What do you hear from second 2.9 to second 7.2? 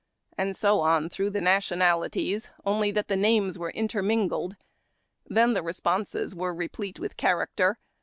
the names were intermingled. Then, the responses were replete with